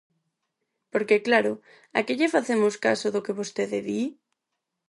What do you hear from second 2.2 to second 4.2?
facemos caso do que vostede di?